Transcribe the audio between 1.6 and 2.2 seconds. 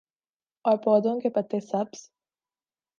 سبز